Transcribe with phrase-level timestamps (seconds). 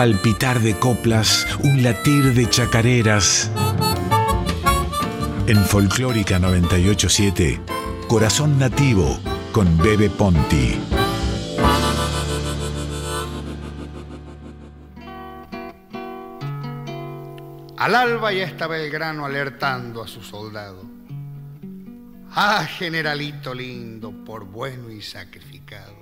[0.00, 3.50] palpitar de coplas, un latir de chacareras.
[5.46, 7.60] En Folclórica 987,
[8.08, 9.20] Corazón Nativo
[9.52, 10.80] con Bebe Ponti.
[17.76, 20.82] Al alba ya estaba el grano alertando a su soldado.
[22.30, 25.94] Ah, generalito lindo, por bueno y sacrificado.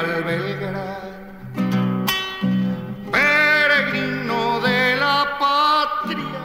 [0.00, 2.06] General Belgrano,
[3.10, 6.42] peregrino de la patria,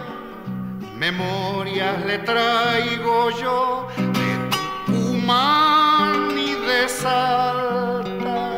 [0.98, 4.50] memorias le traigo yo de
[4.86, 8.52] Tucumán y de Salta.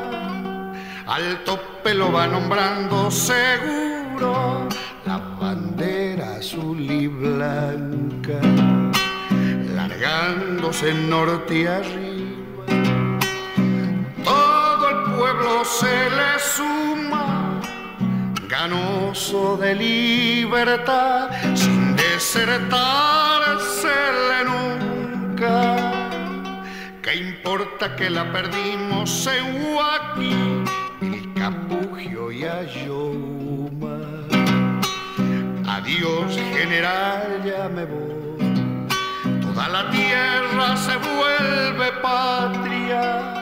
[1.06, 4.68] Al tope lo va nombrando seguro
[5.06, 8.40] la bandera azul y blanca,
[9.76, 12.07] largándose norte arriba
[15.28, 17.60] pueblo se le suma,
[18.48, 25.76] ganoso de libertad, sin desertársele nunca.
[27.02, 30.64] ¿Qué importa que la perdimos en Huaki,
[31.02, 34.00] el Capugio y Ayoma?
[35.68, 38.18] Adiós, general, ya me voy.
[39.42, 43.37] Toda la tierra se vuelve patria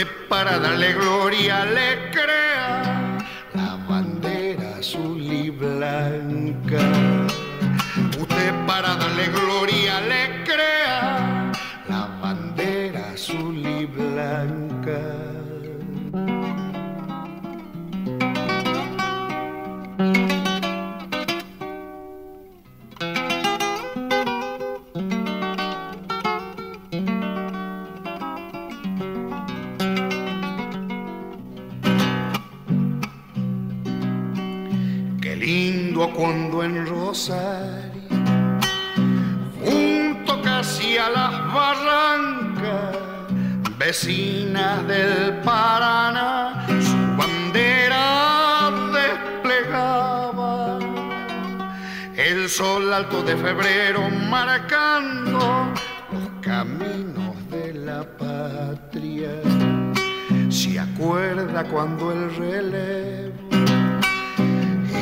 [0.00, 3.18] Usted para darle gloria le crea
[3.52, 6.80] la bandera azul y blanca.
[8.18, 11.52] Usted para darle gloria le crea
[11.86, 14.59] la bandera azul y blanca.
[39.62, 42.96] Junto casi a las barrancas,
[43.76, 50.78] vecinas del Paraná, su bandera desplegaba.
[52.16, 55.74] El sol alto de febrero marcando
[56.10, 59.32] los caminos de la patria.
[60.48, 63.50] Se acuerda cuando el relevo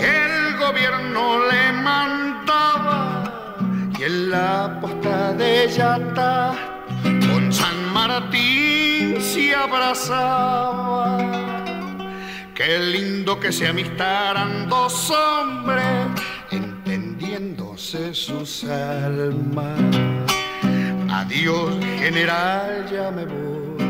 [0.02, 0.37] el
[0.68, 3.24] gobierno le mandaba
[3.98, 6.54] y en la posta de Yata
[7.02, 11.16] con San Martín se abrazaba.
[12.54, 16.06] Qué lindo que se amistaran dos hombres
[16.50, 19.80] entendiéndose sus almas.
[21.10, 23.88] Adiós general, ya me voy.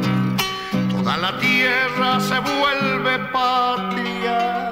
[0.93, 4.69] Toda la tierra se vuelve patria.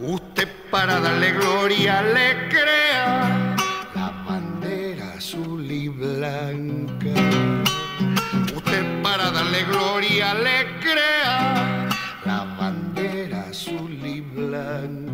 [0.00, 3.56] Usted para darle gloria le crea
[3.94, 7.14] la bandera azul y blanca.
[8.54, 11.88] Usted para darle gloria le crea
[12.24, 15.08] la bandera azul y blanca.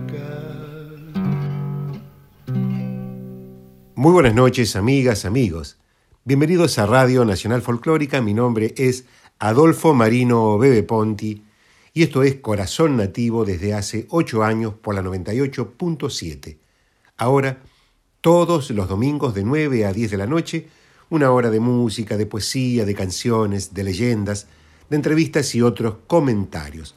[3.95, 5.79] Muy buenas noches, amigas, amigos.
[6.25, 8.21] Bienvenidos a Radio Nacional Folclórica.
[8.21, 9.05] Mi nombre es
[9.39, 11.44] Adolfo Marino Bebe Ponti
[11.97, 16.59] y esto es Corazón Nativo desde hace ocho años por la 98.7.
[17.17, 17.63] Ahora,
[18.21, 20.69] todos los domingos de 9 a 10 de la noche,
[21.09, 24.49] una hora de música, de poesía, de canciones, de leyendas,
[24.91, 26.97] de entrevistas y otros comentarios.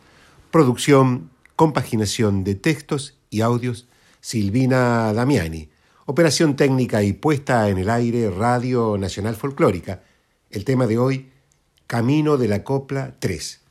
[0.49, 3.87] Producción, compaginación de textos y audios,
[4.19, 5.69] Silvina Damiani.
[6.07, 10.01] Operación técnica y puesta en el aire, Radio Nacional Folclórica.
[10.49, 11.29] El tema de hoy,
[11.85, 13.66] Camino de la Copla 3.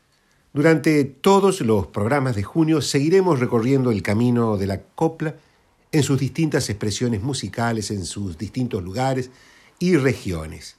[0.57, 5.37] Durante todos los programas de junio seguiremos recorriendo el camino de la copla
[5.93, 9.31] en sus distintas expresiones musicales, en sus distintos lugares
[9.79, 10.77] y regiones.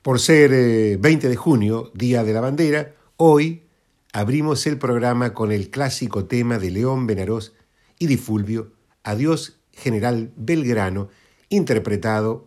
[0.00, 3.62] Por ser 20 de junio, Día de la Bandera, hoy
[4.12, 7.54] abrimos el programa con el clásico tema de León Benarós
[7.98, 8.70] y Di Fulvio,
[9.02, 11.08] Adiós General Belgrano,
[11.48, 12.46] interpretado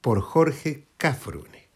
[0.00, 1.68] por Jorge Cafrune.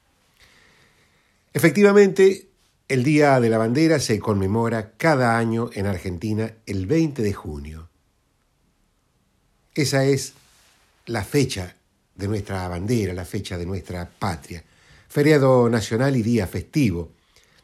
[1.52, 2.48] Efectivamente,
[2.88, 7.88] el Día de la Bandera se conmemora cada año en Argentina el 20 de junio.
[9.74, 10.34] Esa es
[11.06, 11.74] la fecha
[12.14, 14.64] de nuestra bandera, la fecha de nuestra patria.
[15.08, 17.12] feriado nacional y día festivo,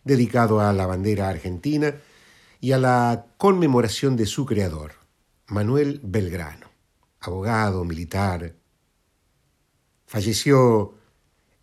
[0.05, 1.95] dedicado a la bandera argentina
[2.61, 4.93] y a la conmemoración de su creador,
[5.49, 6.69] Manuel Belgrano,
[7.21, 8.55] abogado, militar.
[10.07, 10.95] Falleció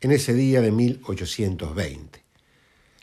[0.01, 2.08] en ese día de 1820.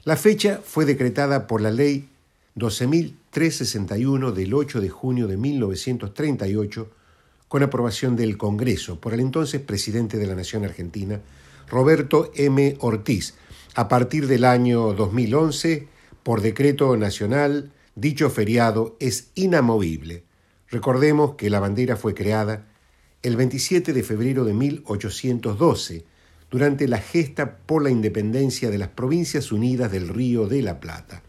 [0.07, 2.09] La fecha fue decretada por la ley
[2.55, 6.89] 12.361 del 8 de junio de 1938
[7.49, 11.21] con aprobación del Congreso por el entonces presidente de la Nación Argentina,
[11.69, 12.77] Roberto M.
[12.79, 13.35] Ortiz.
[13.75, 15.89] A partir del año 2011,
[16.23, 20.23] por decreto nacional, dicho feriado es inamovible.
[20.71, 22.65] Recordemos que la bandera fue creada
[23.25, 26.05] el 27 de febrero de 1812,
[26.51, 31.23] durante la gesta por la independencia de las Provincias Unidas del Río de la Plata.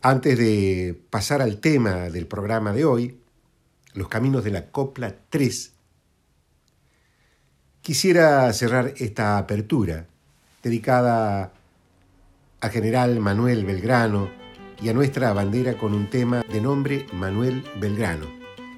[0.00, 3.18] Antes de pasar al tema del programa de hoy,
[3.94, 5.72] Los Caminos de la Copla 3,
[7.82, 10.06] quisiera cerrar esta apertura
[10.62, 11.52] dedicada
[12.60, 14.30] a General Manuel Belgrano
[14.80, 18.26] y a nuestra bandera con un tema de nombre Manuel Belgrano.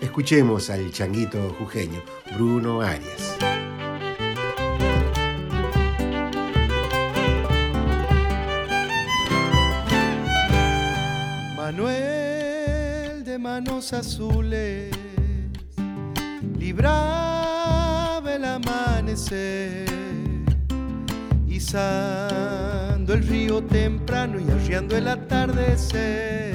[0.00, 2.02] Escuchemos al changuito jujeño,
[2.34, 3.36] Bruno Arias.
[13.68, 14.90] Azules,
[16.58, 19.86] libraba el amanecer,
[21.46, 26.54] izando el río temprano y arriando el atardecer.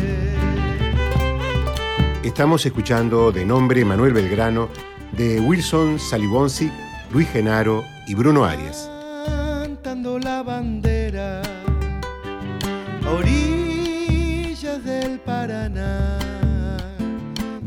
[2.23, 4.67] Estamos escuchando de nombre Manuel Belgrano
[5.11, 6.71] de Wilson Salibonsi,
[7.11, 8.89] Luis Genaro y Bruno Arias.
[9.27, 11.43] Cantando la bandera
[13.05, 13.44] a orillas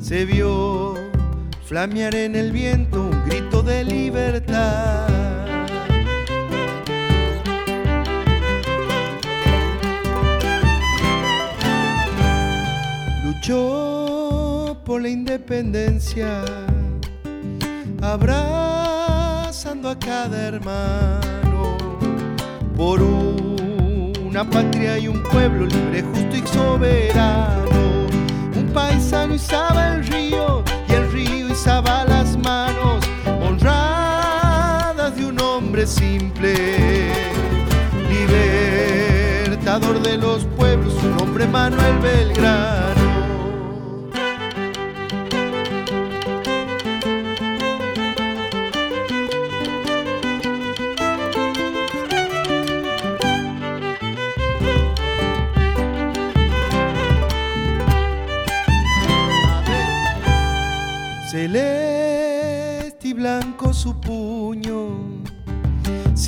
[0.08, 0.94] se vio
[1.66, 5.06] flamear en el viento un grito de libertad.
[13.22, 16.42] Luchó por la independencia,
[18.00, 21.76] abrazando a cada hermano
[22.74, 27.97] por una patria y un pueblo libre, justo y soberano.
[28.78, 33.04] Paisano izaba el río y el río izaba las manos
[33.42, 37.12] honradas de un hombre simple,
[38.08, 42.97] libertador de los pueblos, su nombre Manuel Belgrano.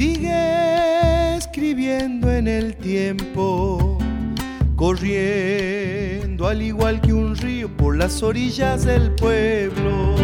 [0.01, 3.99] Sigue escribiendo en el tiempo,
[4.75, 10.15] corriendo al igual que un río por las orillas del pueblo.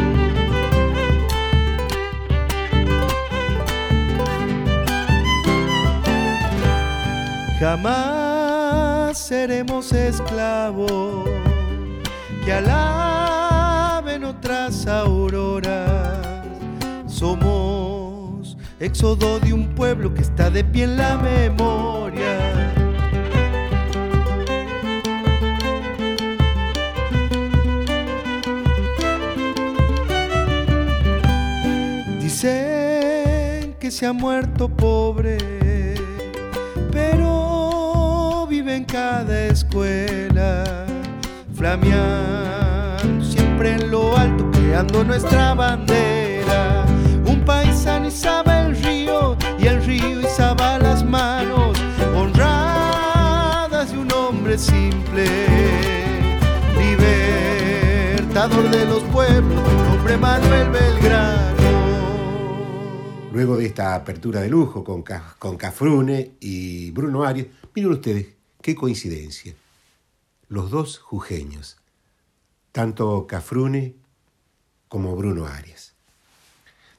[7.61, 11.29] Jamás seremos esclavos
[12.47, 15.66] que alaben otras auroras.
[18.87, 22.35] Éxodo de un pueblo que está de pie en la memoria.
[32.21, 35.37] Dicen que se ha muerto pobre,
[36.93, 40.87] pero vive en cada escuela,
[41.57, 46.86] flameando siempre en lo alto, creando nuestra bandera.
[49.87, 51.79] Río y izaba las manos
[52.15, 55.25] honradas de un hombre simple,
[56.77, 59.61] libertador de los pueblos,
[59.93, 61.47] hombre Manuel Belgrano.
[63.33, 65.05] Luego de esta apertura de lujo con,
[65.39, 68.27] con Cafrune y Bruno Arias, miren ustedes,
[68.61, 69.55] qué coincidencia.
[70.49, 71.77] Los dos jujeños,
[72.73, 73.95] tanto Cafrune
[74.89, 75.95] como Bruno Arias.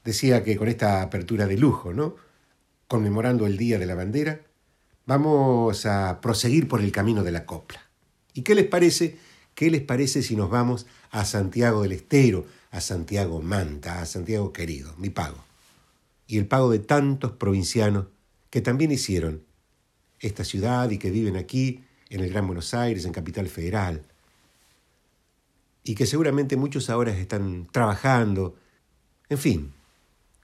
[0.06, 2.27] Decía que con esta apertura de lujo, ¿no?
[2.88, 4.42] Conmemorando el Día de la Bandera,
[5.06, 7.82] vamos a proseguir por el camino de la copla.
[8.34, 9.18] ¿Y qué les parece?
[9.56, 14.54] ¿Qué les parece si nos vamos a Santiago del Estero, a Santiago Manta, a Santiago
[14.54, 15.48] querido, mi pago?
[16.28, 18.08] y el pago de tantos provincianos
[18.50, 19.44] que también hicieron
[20.20, 24.04] esta ciudad y que viven aquí, en el Gran Buenos Aires, en Capital Federal,
[25.84, 28.56] y que seguramente muchos ahora están trabajando,
[29.30, 29.74] en fin,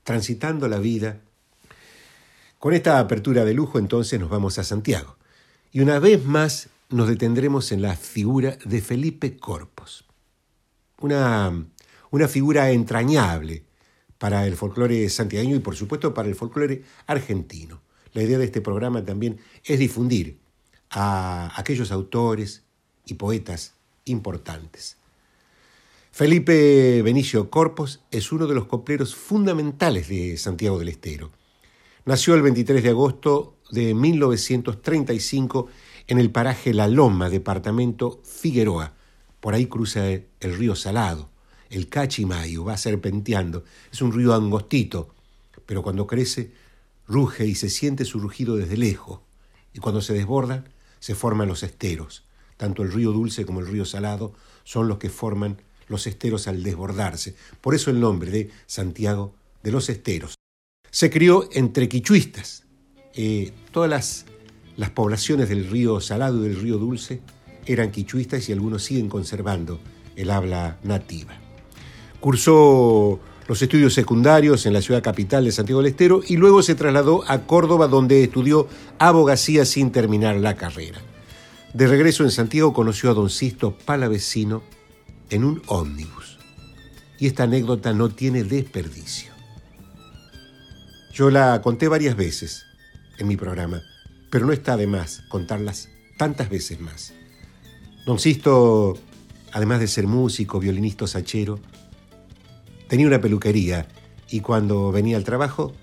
[0.04, 1.22] transitando la vida
[2.64, 5.18] Con esta apertura de lujo entonces nos vamos a Santiago.
[5.74, 10.06] Y una vez más nos detendremos en la figura de Felipe Corpos.
[11.02, 11.52] Una,
[12.10, 13.66] una figura entrañable
[14.18, 17.82] para el folclore santiagueño y por supuesto para el folclore argentino.
[18.14, 20.40] La idea de este programa también es difundir
[20.90, 22.64] a aquellos autores
[23.06, 23.74] y poetas
[24.06, 24.96] importantes.
[26.12, 31.30] Felipe Benicio Corpos es uno de los copleros fundamentales de Santiago del Estero.
[32.06, 35.70] Nació el 23 de agosto de 1935
[36.08, 38.92] en el paraje La Loma, departamento Figueroa.
[39.40, 41.30] Por ahí cruza el río Salado,
[41.70, 43.64] el Cachimayo, va serpenteando.
[43.90, 45.16] Es un río angostito,
[45.66, 46.52] pero cuando crece,
[47.08, 49.22] ruge y se siente su rugido desde lejos.
[49.74, 50.68] Y cuando se desbordan,
[51.00, 52.26] se forman los esteros.
[52.58, 54.34] Tanto el río Dulce como el río Salado
[54.66, 57.38] son los que forman los esteros al desbordarse.
[57.62, 59.34] Por eso el nombre de Santiago
[59.64, 60.36] de los Esteros.
[60.94, 62.66] Se crió entre quichuistas.
[63.16, 64.26] Eh, todas las
[64.76, 67.22] las poblaciones del río Salado y del río Dulce
[67.66, 69.80] eran quichuistas y algunos siguen conservando
[70.16, 71.34] el habla nativa.
[72.20, 76.76] Cursó los estudios secundarios en la ciudad capital de Santiago del Estero y luego se
[76.76, 81.00] trasladó a Córdoba donde estudió abogacía sin terminar la carrera.
[81.74, 84.64] De regreso en Santiago conoció a don Sisto Palavecino
[85.30, 86.40] en un ómnibus.
[87.20, 89.33] Y esta anécdota no tiene desperdicio.
[91.14, 92.66] Yo la conté varias veces
[93.20, 93.82] en mi programa
[94.34, 97.14] pero no está de más contarlas tantas veces más.
[98.04, 98.98] Don Sisto,
[99.52, 101.60] además de ser músico, violinista, sachero,
[102.88, 103.88] tenía una peluquería
[104.32, 105.76] y cuando venía al trabajo,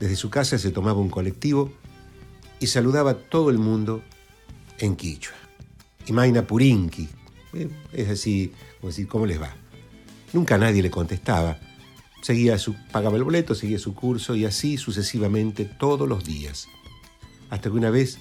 [0.00, 1.70] desde su casa se tomaba un colectivo
[2.58, 4.02] y saludaba a todo el mundo
[4.80, 5.36] en quichua.
[6.06, 7.08] Imaina Purinki,
[7.52, 9.54] eh, es así, como decir, ¿cómo les va?
[10.32, 11.56] Nunca nadie le contestaba.
[12.26, 16.66] Seguía su, pagaba el boleto, seguía su curso y así sucesivamente todos los días
[17.50, 18.18] hasta que una vez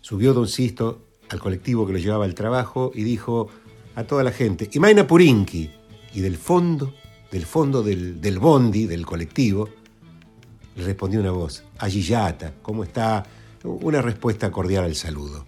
[0.00, 3.48] subió don Sisto al colectivo que lo llevaba al trabajo y dijo
[3.96, 5.68] a toda la gente, Imaina Purinki,
[6.14, 6.94] y del fondo,
[7.32, 9.70] del fondo del, del bondi, del colectivo,
[10.76, 13.26] le respondió una voz, Ayillata, ¿cómo está?
[13.64, 15.46] Una respuesta cordial al saludo.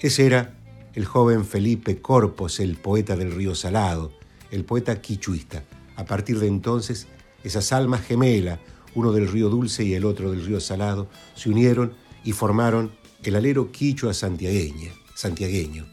[0.00, 0.54] Ese era
[0.94, 4.12] el joven Felipe Corpos, el poeta del río Salado,
[4.50, 5.62] el poeta quichuista.
[5.96, 7.06] A partir de entonces,
[7.44, 8.60] esas almas gemelas,
[8.94, 11.94] uno del río Dulce y el otro del río Salado, se unieron
[12.24, 15.86] y formaron el alero quichua santiagueña, santiagueño.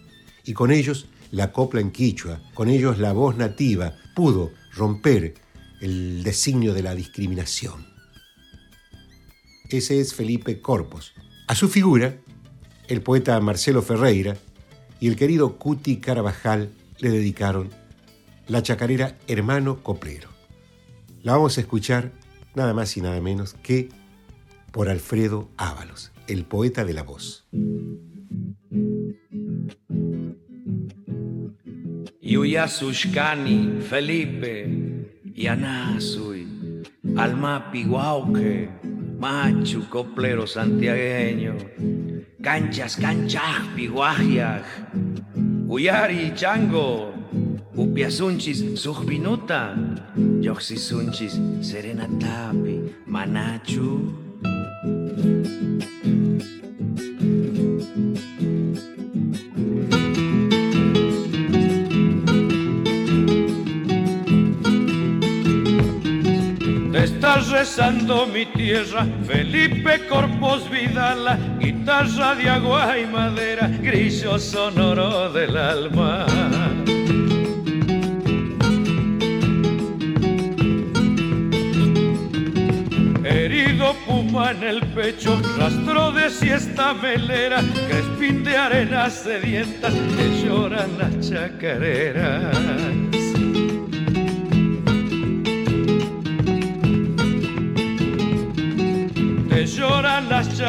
[0.43, 5.35] Y con ellos la copla en quichua, con ellos la voz nativa pudo romper
[5.81, 7.87] el designio de la discriminación.
[9.69, 11.13] Ese es Felipe Corpos.
[11.47, 12.17] A su figura,
[12.87, 14.37] el poeta Marcelo Ferreira
[14.99, 17.69] y el querido Cuti Carabajal le dedicaron
[18.49, 20.29] la chacarera Hermano Coplero.
[21.21, 22.11] La vamos a escuchar
[22.55, 23.89] nada más y nada menos que
[24.71, 27.47] por Alfredo Ábalos el poeta de la voz.
[32.21, 36.47] Yuyasushkani, Felipe, Yanasui,
[37.17, 38.69] Almapi, Guauque,
[39.19, 41.55] Machu, Coplero santiagueño,
[42.41, 44.63] Canchas, Canchas, Piguajiaj,
[45.67, 47.18] Uyari, Chango,
[47.79, 49.73] Upiasunchis, Sujbinuta,
[50.41, 54.11] Yoxisunchis, Serenatapi, Manachu,
[66.93, 75.55] Estás rezando mi tierra, Felipe Corpos Vidala, guitarra de agua y madera, grillo sonoro del
[75.55, 76.25] alma.
[84.05, 91.29] Puma en el pecho, rastro de siesta melera, crespín de arenas sedientas que lloran las
[91.29, 92.78] chacareras.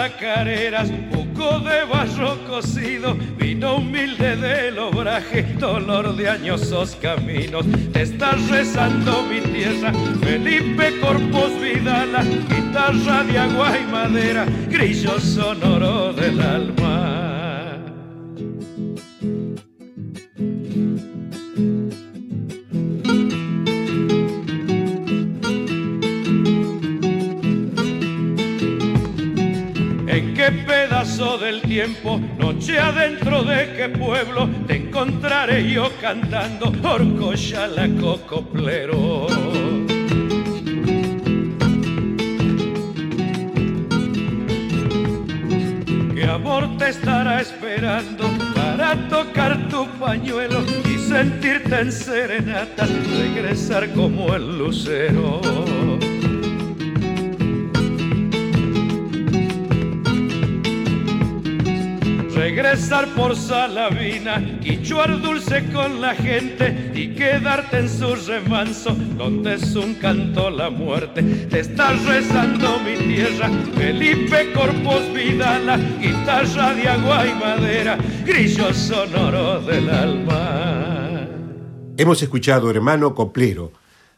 [0.01, 7.67] Chacareras, de barro cocido, vino humilde del obraje, dolor de añosos caminos.
[7.93, 9.93] Te estás rezando mi tierra,
[10.23, 17.20] Felipe Corpus Vidala, guitarra de agua y madera, grillo sonoro del alma.
[30.51, 39.27] pedazo del tiempo, noche adentro de qué pueblo, te encontraré yo cantando, orcocha la cocoplero.
[46.15, 54.35] ¿Qué amor te estará esperando para tocar tu pañuelo y sentirte en serenata regresar como
[54.35, 55.41] el lucero?
[62.51, 69.55] Regresar por Salavina y chuar dulce con la gente y quedarte en su remanso donde
[69.55, 71.23] es un canto la muerte.
[71.23, 79.61] Te estás rezando mi tierra, Felipe Corpus Vidala, guitarra de agua y madera, grillo sonoro
[79.61, 81.29] del alma.
[81.97, 83.71] Hemos escuchado Hermano Coplero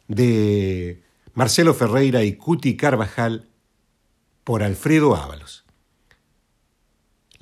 [0.08, 1.02] de
[1.34, 3.44] Marcelo Ferreira y Cuti Carvajal
[4.42, 5.61] por Alfredo Ábalos.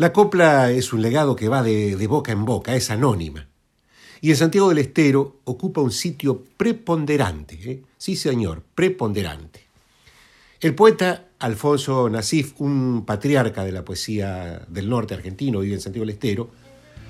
[0.00, 3.48] La copla es un legado que va de, boca en boca, es anónima.
[4.22, 7.82] Y en Santiago del Estero ocupa un sitio preponderante, ¿eh?
[7.98, 9.60] sí señor, preponderante.
[10.58, 16.06] El poeta Alfonso Nasif, un patriarca de la poesía del norte argentino, vive en Santiago
[16.06, 16.48] del Estero,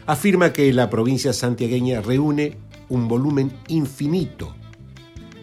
[0.06, 2.56] afirma que la provincia santiagueña reúne
[2.88, 4.52] un volumen infinito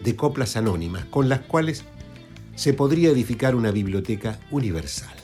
[0.04, 1.82] de coplas anónimas con las cuales
[2.56, 5.16] se podría edificar una biblioteca universal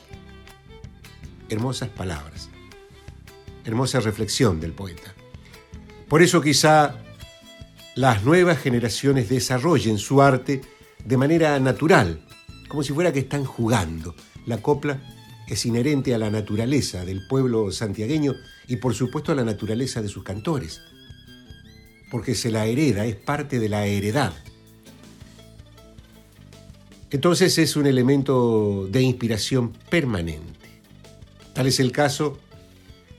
[1.55, 2.51] hermosas palabras,
[3.65, 5.15] hermosa reflexión del poeta.
[6.09, 6.97] Por eso quizá
[7.95, 10.61] las nuevas generaciones desarrollen su arte
[11.05, 12.21] de manera natural,
[12.69, 14.15] como si fuera que están jugando.
[14.47, 15.01] La copla
[15.49, 18.35] es inherente a la naturaleza del pueblo santiagueño
[18.67, 20.81] y por supuesto a la naturaleza de sus cantores,
[22.11, 24.33] porque se la hereda, es parte de la heredad.
[27.11, 30.64] Entonces es un elemento de inspiración permanente.
[31.55, 32.39] Tal es el caso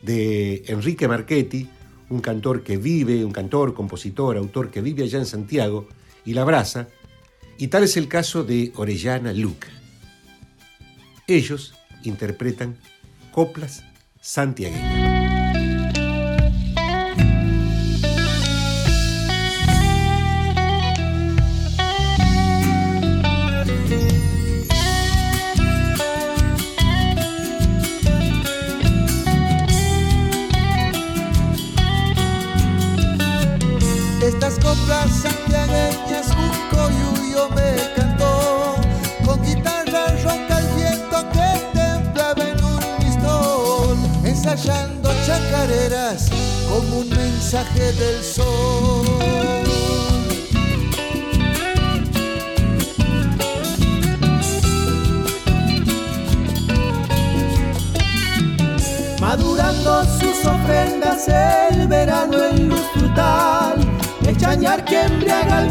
[0.01, 1.69] de Enrique Marchetti,
[2.09, 5.87] un cantor que vive, un cantor, compositor, autor que vive allá en Santiago
[6.25, 6.87] y la abraza,
[7.57, 9.69] y tal es el caso de Orellana Luca.
[11.27, 11.73] Ellos
[12.03, 12.77] interpretan
[13.31, 13.83] coplas
[14.21, 15.14] santiagueñas.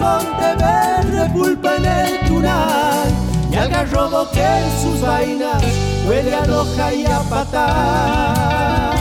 [0.04, 3.08] Embriaga el monte verde pulpa en el tunal
[3.50, 5.62] y al garrobo que en sus vainas
[6.06, 8.94] huele a loja y a patar.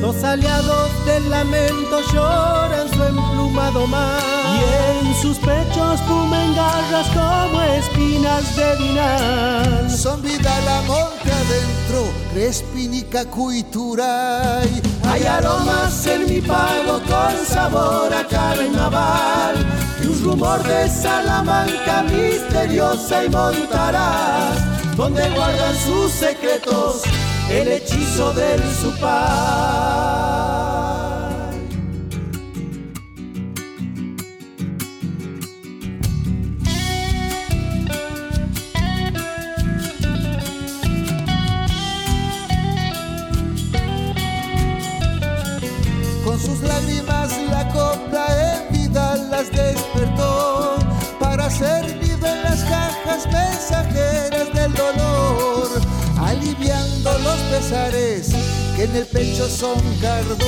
[0.00, 4.20] Los aliados del lamento lloran su emplumado mar
[4.54, 9.90] y en sus pechos pumen garras como espinas de vinal.
[9.90, 11.19] Son vida la monte
[11.50, 14.82] adentro, crespinica cuituray.
[15.04, 19.56] Hay aromas en mi pago con sabor a carnaval
[20.02, 27.02] y un rumor de Salamanca misteriosa y montarás donde guardan sus secretos
[27.50, 30.59] el hechizo del supar.
[58.76, 60.38] Que en el pecho son cardón.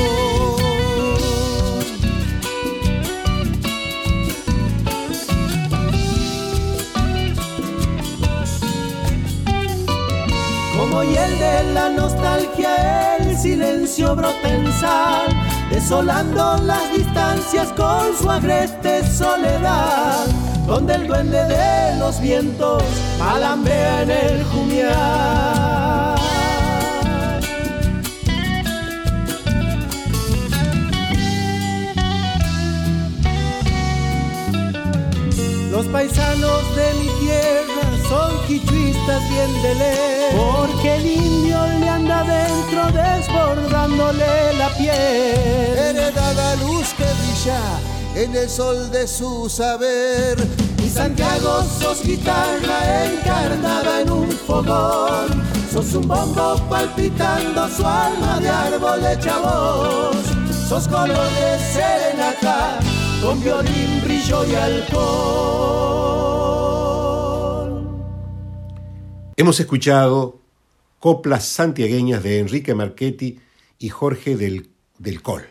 [10.77, 14.49] Como hiel de la nostalgia, el silencio brota
[14.81, 15.29] sal,
[15.71, 20.27] desolando las distancias con su agreste soledad
[20.67, 22.83] donde el duende de los vientos
[23.21, 25.62] alambea en el jumiar.
[40.37, 45.79] Porque el indio le anda dentro desbordándole la piel.
[45.79, 47.61] Heredada luz que brilla
[48.15, 50.37] en el sol de su saber.
[50.85, 58.49] Y Santiago sos guitarra encarnada en un fogón, sos un bombo palpitando su alma de
[58.49, 60.17] árbol de chavos,
[60.69, 62.79] sos color de serenata
[63.23, 65.82] con violín, brillo y alcohol.
[69.37, 70.41] Hemos escuchado
[71.01, 73.41] coplas santiagueñas de Enrique Marchetti
[73.79, 74.69] y Jorge del,
[74.99, 75.43] del Col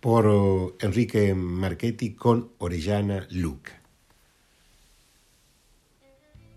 [0.00, 3.80] por Enrique Marchetti con Orellana Luca.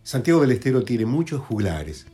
[0.04, 2.08] Santiago del Estero tiene muchos juglares,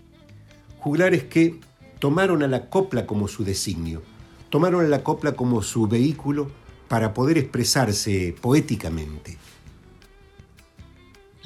[0.80, 1.60] juglares que
[1.97, 4.03] tomaron a la copla como su designio,
[4.51, 6.51] tomaron a la copla como su vehículo
[6.88, 9.39] para poder expresarse poéticamente.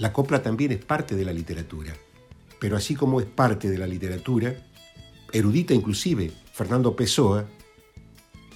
[0.01, 1.95] La copla también es parte de la literatura,
[2.59, 4.55] pero así como es parte de la literatura,
[5.31, 7.47] erudita inclusive, Fernando Pessoa,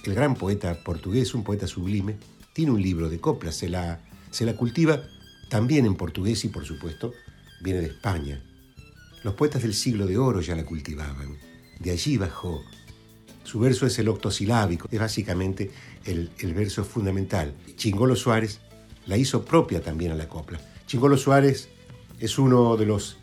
[0.02, 2.16] el gran poeta portugués, un poeta sublime,
[2.52, 4.00] tiene un libro de coplas, se la,
[4.32, 5.04] se la cultiva
[5.48, 7.12] también en portugués y por supuesto
[7.60, 8.42] viene de España.
[9.22, 11.38] Los poetas del siglo de oro ya la cultivaban,
[11.78, 12.64] de allí bajó.
[13.44, 15.70] Su verso es el octosilábico, es básicamente
[16.06, 17.54] el, el verso fundamental.
[17.76, 18.58] Chingolo Suárez
[19.06, 20.58] la hizo propia también a la copla.
[20.86, 21.68] Chingolo Suárez
[22.20, 23.18] es uno de los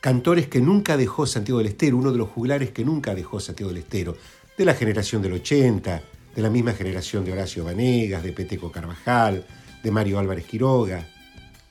[0.00, 3.72] cantores que nunca dejó Santiago del Estero, uno de los juglares que nunca dejó Santiago
[3.72, 4.16] del Estero
[4.58, 6.02] de la generación del 80,
[6.36, 9.46] de la misma generación de Horacio Vanegas, de Peteco Carvajal,
[9.82, 11.08] de Mario Álvarez Quiroga,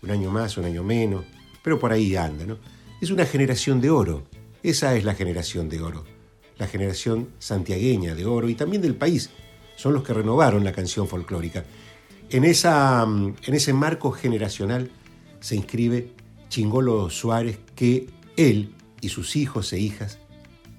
[0.02, 1.26] un año más, un año menos,
[1.62, 2.58] pero por ahí anda, ¿no?
[3.00, 4.24] Es una generación de oro,
[4.64, 6.04] esa es la generación de oro,
[6.58, 9.30] la generación santiagueña de oro y también del país,
[9.76, 11.66] son los que renovaron la canción folclórica.
[12.32, 14.90] En, esa, en ese marco generacional
[15.44, 16.14] se inscribe
[16.48, 20.18] Chingolo Suárez, que él y sus hijos e hijas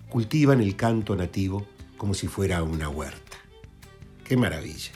[0.09, 1.67] cultivan el canto nativo
[1.99, 3.37] como si fuera una huerta.
[4.25, 4.93] ¡Qué maravilla!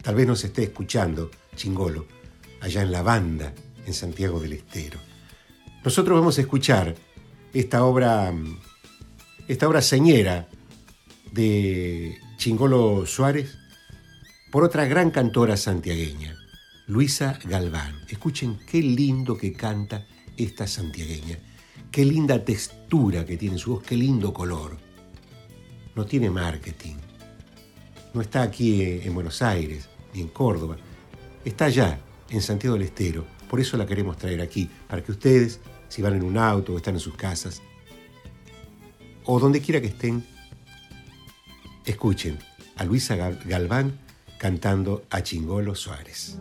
[0.00, 2.06] Tal vez nos esté escuchando Chingolo,
[2.60, 3.52] allá en la banda,
[3.84, 5.00] en Santiago del Estero.
[5.84, 6.94] Nosotros vamos a escuchar
[7.52, 8.32] esta obra,
[9.48, 10.48] esta obra señera
[11.32, 13.58] de Chingolo Suárez
[14.52, 16.37] por otra gran cantora santiagueña,
[16.88, 18.00] Luisa Galván.
[18.08, 20.06] Escuchen qué lindo que canta
[20.38, 21.38] esta santiagueña,
[21.92, 24.78] qué linda textura que tiene su voz, qué lindo color
[25.94, 26.94] no tiene marketing.
[28.14, 30.78] No está aquí en Buenos Aires ni en Córdoba.
[31.44, 33.26] Está allá, en Santiago del Estero.
[33.50, 36.76] Por eso la queremos traer aquí, para que ustedes, si van en un auto o
[36.78, 37.60] están en sus casas,
[39.24, 40.24] o donde quiera que estén,
[41.84, 42.38] escuchen
[42.76, 44.07] a Luisa Galván
[44.38, 46.38] cantando a Chingolo Suárez.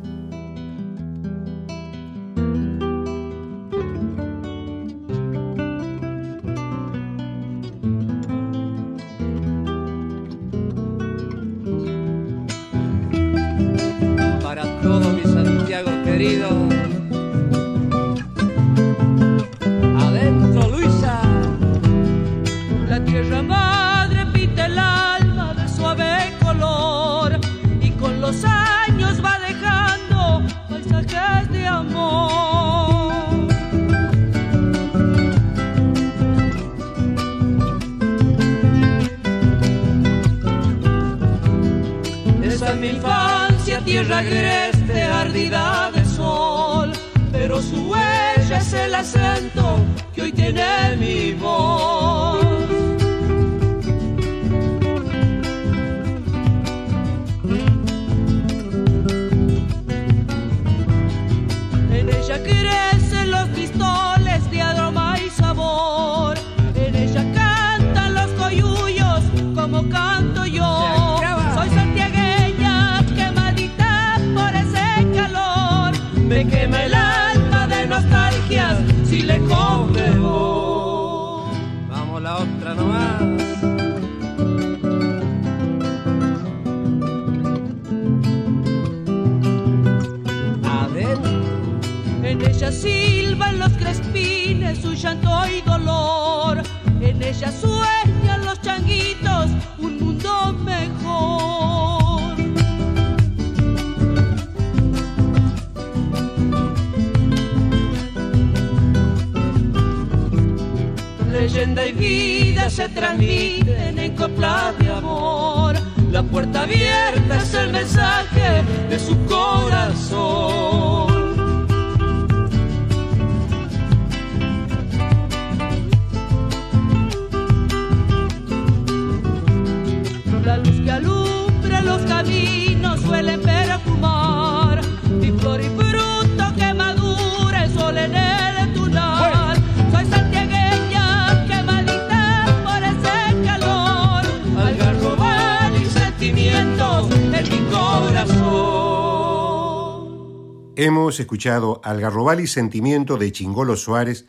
[150.79, 154.27] Hemos escuchado Algarrobal y Sentimiento de Chingolo Suárez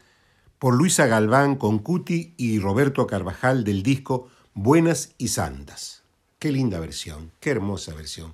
[0.58, 6.04] por Luisa Galván con Cuti y Roberto Carvajal del disco Buenas y Santas.
[6.38, 8.32] Qué linda versión, qué hermosa versión.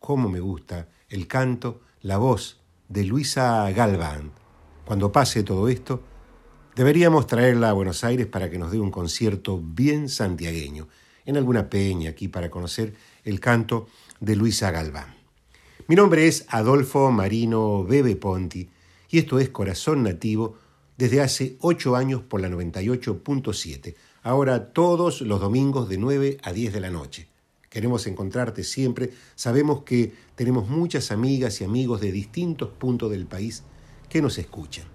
[0.00, 4.32] Cómo me gusta el canto, la voz de Luisa Galván.
[4.84, 6.02] Cuando pase todo esto,
[6.74, 10.88] deberíamos traerla a Buenos Aires para que nos dé un concierto bien santiagueño,
[11.24, 13.86] en alguna peña aquí para conocer el canto
[14.18, 15.15] de Luisa Galván.
[15.88, 18.68] Mi nombre es Adolfo Marino Bebe Ponti
[19.08, 20.56] y esto es Corazón Nativo
[20.96, 23.94] desde hace ocho años por la 98.7.
[24.24, 27.28] Ahora todos los domingos de 9 a 10 de la noche.
[27.70, 29.12] Queremos encontrarte siempre.
[29.36, 33.62] Sabemos que tenemos muchas amigas y amigos de distintos puntos del país
[34.08, 34.86] que nos escuchan.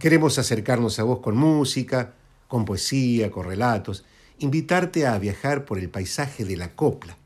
[0.00, 2.14] Queremos acercarnos a vos con música,
[2.48, 4.04] con poesía, con relatos,
[4.40, 7.18] invitarte a viajar por el paisaje de la copla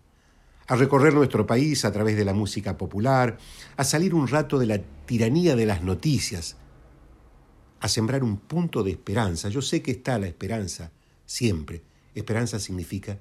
[0.68, 3.38] a recorrer nuestro país a través de la música popular,
[3.76, 6.56] a salir un rato de la tiranía de las noticias,
[7.80, 9.48] a sembrar un punto de esperanza.
[9.48, 10.92] Yo sé que está la esperanza
[11.24, 11.82] siempre.
[12.14, 13.18] Esperanza significa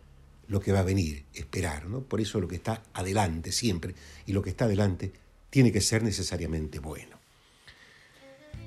[0.49, 2.01] lo que va a venir, esperar, ¿no?
[2.01, 5.13] Por eso lo que está adelante siempre y lo que está adelante
[5.49, 7.17] tiene que ser necesariamente bueno.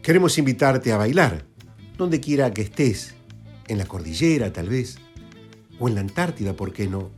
[0.02, 1.44] Queremos invitarte a bailar,
[1.98, 3.14] donde quiera que estés,
[3.68, 4.96] en la cordillera tal vez,
[5.78, 7.10] o en la Antártida, ¿por qué no?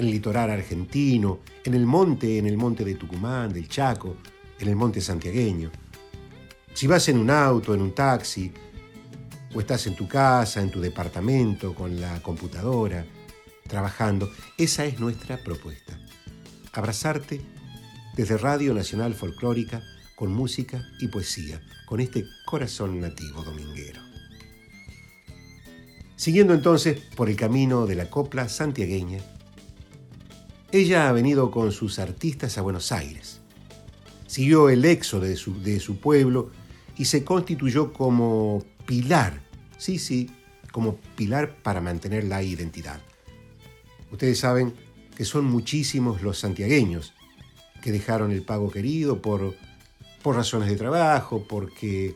[0.00, 4.16] En el litoral argentino, en el monte, en el monte de Tucumán, del Chaco,
[4.58, 5.70] en el monte santiagueño.
[6.72, 8.50] Si vas en un auto, en un taxi,
[9.54, 13.04] o estás en tu casa, en tu departamento, con la computadora,
[13.68, 15.98] trabajando, esa es nuestra propuesta.
[16.72, 17.42] Abrazarte
[18.16, 19.82] desde Radio Nacional Folclórica
[20.16, 24.00] con música y poesía, con este corazón nativo dominguero.
[26.16, 29.20] Siguiendo entonces por el camino de la copla santiagueña,
[30.72, 33.40] ella ha venido con sus artistas a Buenos Aires.
[34.26, 35.36] Siguió el éxodo de
[35.80, 36.50] su, pueblo
[36.96, 39.42] y se constituyó como pilar,
[39.78, 40.30] sí, sí,
[40.70, 43.00] como pilar para mantener la identidad.
[44.12, 44.74] Ustedes saben
[45.16, 47.14] que son muchísimos los santiagueños
[47.82, 49.56] que dejaron el pago querido por,
[50.22, 52.14] por razones de trabajo, porque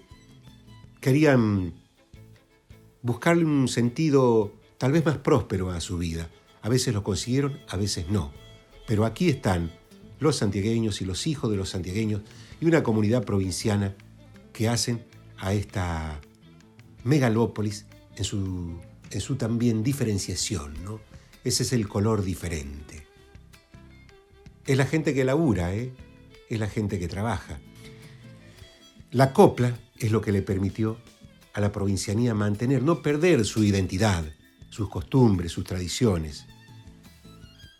[1.01, 1.75] querían
[3.03, 6.31] buscarle un sentido tal vez más próspero a su vida.
[6.63, 8.44] A veces lo consiguieron, a veces no.
[8.87, 9.71] Pero aquí están
[10.21, 12.23] los santiagueños y los hijos de los santiagueños
[12.61, 13.95] y una comunidad provinciana
[14.53, 15.05] que hacen
[15.39, 16.21] a esta
[17.03, 20.75] megalópolis en su, en su también diferenciación.
[20.85, 21.01] ¿no?
[21.45, 23.07] Ese es el color diferente.
[24.67, 25.93] Es la gente que labura, ¿eh?
[26.49, 27.61] es la gente que trabaja.
[29.11, 30.99] La copla es lo que le permitió
[31.53, 34.25] a la provincianía mantener, no perder su identidad,
[34.71, 36.47] sus costumbres, sus tradiciones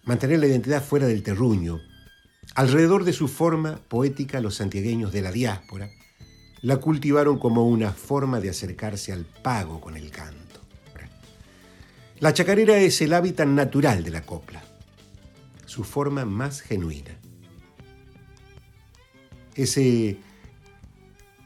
[0.05, 1.81] mantener la identidad fuera del terruño.
[2.55, 5.91] Alrededor de su forma poética, los santiagueños de la diáspora
[6.61, 10.61] la cultivaron como una forma de acercarse al pago con el canto.
[12.21, 14.63] La chacarera es el hábitat natural de la copla,
[15.67, 17.19] su forma más genuina.
[19.55, 20.17] Ese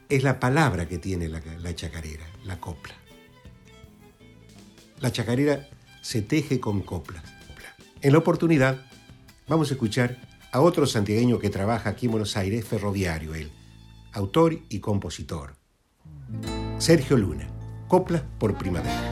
[0.09, 2.95] es la palabra que tiene la, la chacarera, la copla.
[5.01, 5.69] La chacarera
[6.01, 7.38] se teje con coplas
[8.03, 8.79] en la oportunidad,
[9.49, 10.17] vamos a escuchar
[10.53, 13.51] a otro santiagueño que trabaja aquí en Buenos Aires, ferroviario él,
[14.13, 15.57] autor y compositor.
[16.79, 17.49] Sergio Luna,
[17.89, 19.08] Copla por Primavera.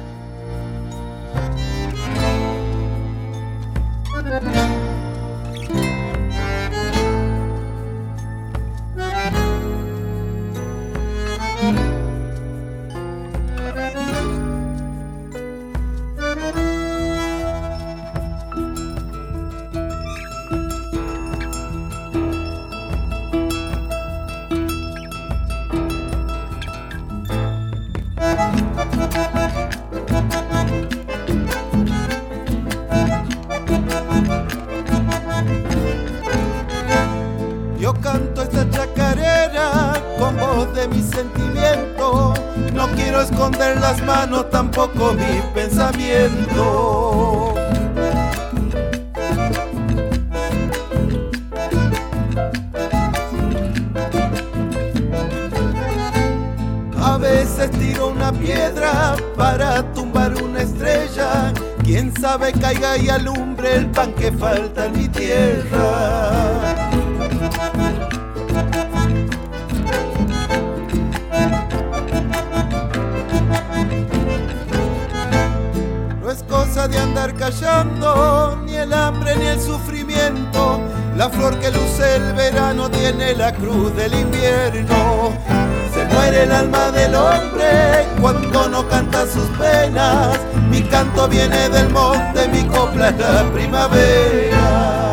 [89.26, 90.38] Sus penas.
[90.70, 95.05] Mi canto viene del monte, mi copla es la primavera.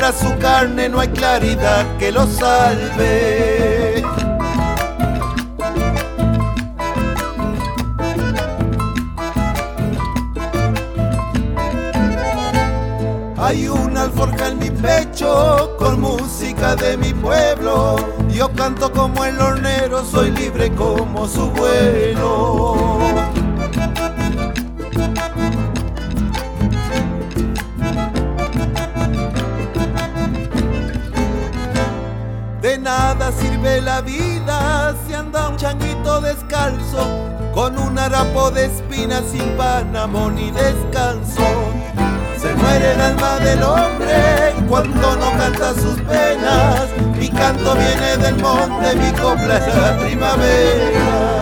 [0.00, 4.02] Pura sombra su carne, no hay claridad que lo salve.
[13.36, 17.96] Hay una alforja en mi pecho con música de mi pueblo.
[18.30, 22.29] Yo canto como el hornero, soy libre como su vuelo.
[38.52, 41.42] De espinas sin panamón ni descanso.
[42.38, 46.88] Se muere el alma del hombre cuando no canta sus penas.
[47.18, 51.40] Mi canto viene del monte, mi copla es la primavera.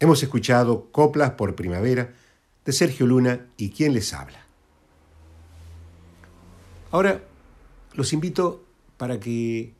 [0.00, 2.12] Hemos escuchado Coplas por Primavera
[2.64, 4.38] de Sergio Luna y quien les habla.
[6.90, 7.20] Ahora,
[7.94, 8.64] los invito
[8.96, 9.72] para que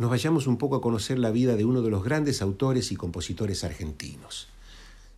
[0.00, 2.96] nos vayamos un poco a conocer la vida de uno de los grandes autores y
[2.96, 4.48] compositores argentinos,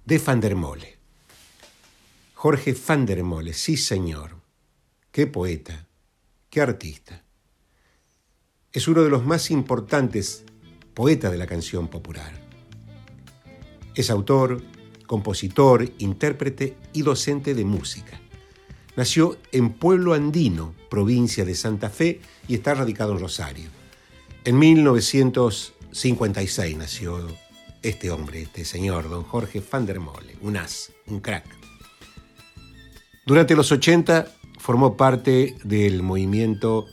[0.05, 0.99] de Van der Mole.
[2.35, 4.33] Jorge Van der Mole, sí señor.
[5.13, 5.87] Qué poeta,
[6.51, 7.23] qué artista.
[8.73, 10.43] Es uno de los más importantes
[10.95, 12.33] poetas de la canción popular.
[13.95, 14.65] Es autor,
[15.07, 18.21] compositor, intérprete y docente de música.
[18.97, 23.82] Nació en Pueblo Andino, provincia de Santa Fe, y está radicado en Rosario.
[24.45, 27.29] En 1956 nació
[27.81, 31.47] este hombre, este señor, don Jorge van der Mole, un as, un crack.
[33.25, 34.27] Durante los 80
[34.59, 36.87] formó parte del movimiento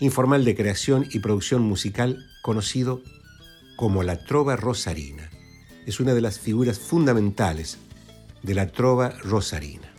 [0.00, 3.02] informal de creación y producción musical conocido
[3.76, 5.28] como la Trova Rosarina.
[5.84, 7.76] Es una de las figuras fundamentales
[8.42, 9.92] de la Trova Rosarina.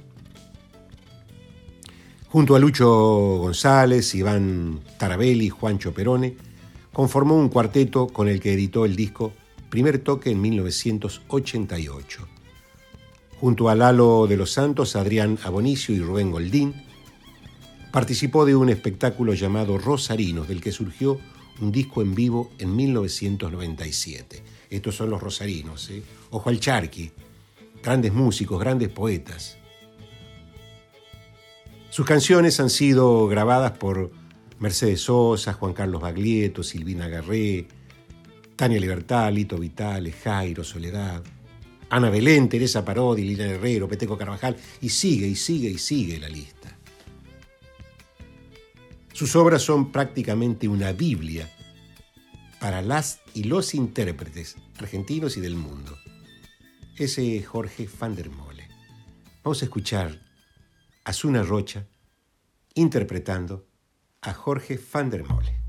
[2.29, 6.54] Junto a Lucho González, Iván Tarabelli Juancho Perone,
[6.95, 9.34] conformó un cuarteto con el que editó el disco
[9.69, 12.25] Primer Toque en 1988.
[13.38, 16.73] Junto a Lalo de los Santos, Adrián Abonicio y Rubén Goldín,
[17.91, 21.19] participó de un espectáculo llamado Rosarinos, del que surgió
[21.60, 24.41] un disco en vivo en 1997.
[24.69, 26.01] Estos son los Rosarinos, ¿eh?
[26.29, 27.12] Ojo al Charqui,
[27.84, 29.58] grandes músicos, grandes poetas.
[31.89, 34.12] Sus canciones han sido grabadas por
[34.59, 37.67] Mercedes Sosa, Juan Carlos Baglietto, Silvina Garré,
[38.55, 41.23] Tania Libertad, Lito Vitale, Jairo, Soledad,
[41.89, 46.29] Ana Belén, Teresa Parodi, Lina Herrero, Peteco Carvajal, y sigue y sigue y sigue la
[46.29, 46.77] lista.
[49.13, 51.49] Sus obras son prácticamente una Biblia
[52.60, 55.97] para las y los intérpretes argentinos y del mundo.
[56.97, 58.67] Ese es Jorge van der Mole.
[59.43, 60.19] Vamos a escuchar
[61.03, 61.85] Azuna Rocha
[62.73, 63.67] interpretando
[64.26, 65.64] a Jorge van.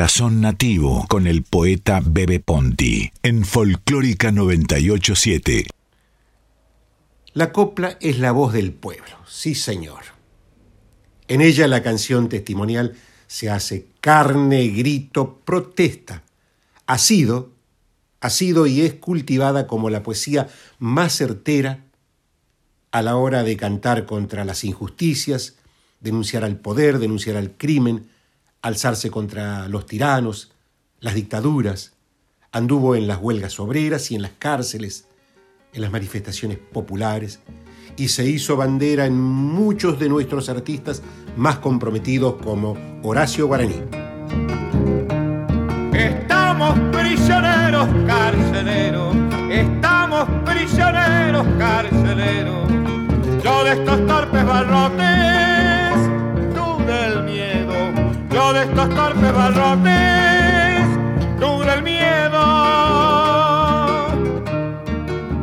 [0.00, 5.66] Corazón Nativo con el poeta Bebe Ponti en Folclórica 987.
[7.34, 10.00] La copla es la voz del pueblo, sí señor.
[11.28, 12.96] En ella la canción testimonial
[13.26, 16.22] se hace carne, grito, protesta.
[16.86, 17.52] Ha sido,
[18.22, 20.48] ha sido y es cultivada como la poesía
[20.78, 21.84] más certera
[22.90, 25.58] a la hora de cantar contra las injusticias,
[26.00, 28.08] denunciar al poder, denunciar al crimen,
[28.62, 30.52] alzarse contra los tiranos,
[31.00, 31.92] las dictaduras.
[32.52, 35.06] Anduvo en las huelgas obreras y en las cárceles,
[35.72, 37.38] en las manifestaciones populares,
[37.96, 41.02] y se hizo bandera en muchos de nuestros artistas
[41.36, 43.82] más comprometidos como Horacio Guaraní.
[45.92, 49.14] Estamos prisioneros, carceleros,
[49.50, 52.68] estamos prisioneros, carceleros.
[53.44, 55.39] Yo de estos torpes barrotes,
[58.52, 60.82] De estos torpes barrotes,
[61.38, 62.36] tú del miedo.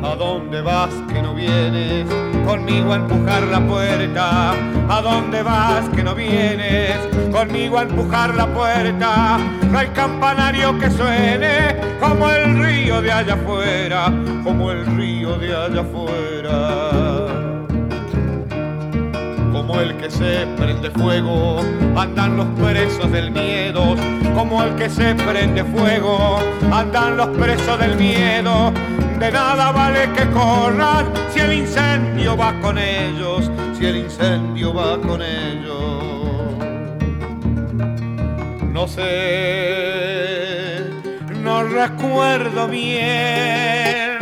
[0.04, 2.06] ¿A dónde vas que no vienes?
[2.46, 4.52] Conmigo a empujar la puerta.
[4.90, 6.98] ¿A dónde vas que no vienes?
[7.32, 9.38] Conmigo a empujar la puerta.
[9.72, 14.12] No hay campanario que suene como el río de allá afuera,
[14.44, 17.27] como el río de allá afuera
[19.58, 21.60] como el que se prende fuego,
[21.96, 23.96] andan los presos del miedo,
[24.36, 26.38] como el que se prende fuego,
[26.72, 28.72] andan los presos del miedo,
[29.20, 33.50] de nada vale que corran si el incendio va con ellos,
[33.80, 36.04] si el incendio va con ellos.
[38.72, 39.08] No sé,
[41.42, 44.20] no recuerdo bien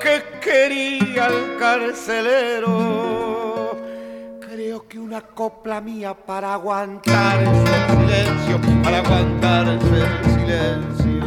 [0.00, 3.45] qué quería el carcelero
[4.82, 7.48] que una copla mía para aguantar el
[7.96, 11.24] silencio, para aguantar el silencio.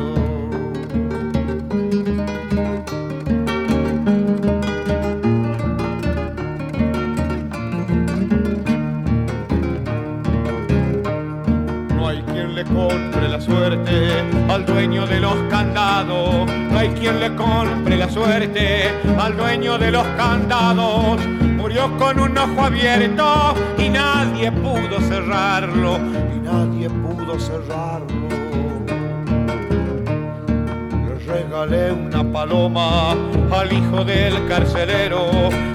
[11.96, 16.46] No hay quien le compre la suerte al dueño de los candados.
[16.72, 21.20] No hay quien le compre la suerte al dueño de los candados
[21.70, 26.00] murió con un ojo abierto y nadie pudo cerrarlo,
[26.36, 28.08] y nadie pudo cerrarlo.
[31.06, 35.30] Le regalé una paloma al hijo del carcelero,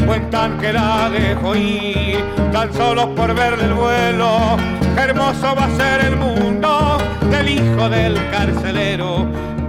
[0.04, 4.56] cuentan que la dejó ir, tan solo por ver el vuelo.
[4.96, 6.98] Hermoso va a ser el mundo
[7.30, 9.26] del hijo del carcelero,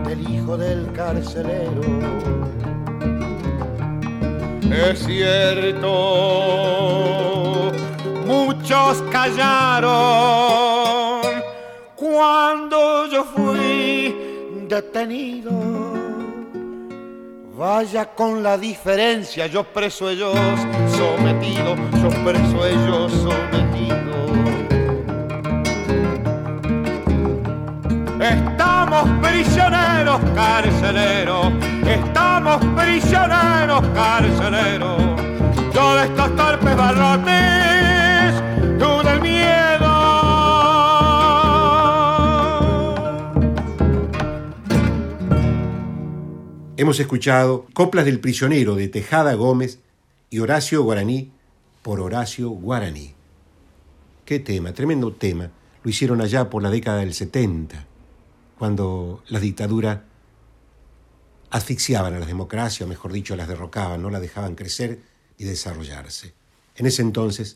[0.08, 2.55] del hijo del carcelero
[4.72, 5.92] es cierto,
[8.26, 9.86] muchos callaron
[11.96, 14.16] cuando yo fui
[14.68, 15.52] detenido.
[17.58, 20.36] Vaya con la diferencia, yo preso ellos
[20.90, 23.96] sometido, yo preso ellos sometido.
[28.20, 31.54] Estamos prisioneros, carceleros,
[32.36, 35.02] estamos prisioneros, carceleros.
[35.74, 38.34] Yo estos torpes barrotes,
[38.78, 39.92] tú del miedo.
[46.76, 49.80] Hemos escuchado Coplas del Prisionero de Tejada Gómez
[50.30, 51.32] y Horacio Guaraní
[51.84, 53.14] por Horacio Guaraní.
[54.26, 55.52] Qué tema, tremendo tema.
[55.84, 57.86] Lo hicieron allá por la década del 70
[58.58, 60.04] cuando la dictadura
[61.56, 65.00] asfixiaban a las democracias, o mejor dicho, las derrocaban, no la dejaban crecer
[65.38, 66.34] y desarrollarse.
[66.76, 67.56] En ese entonces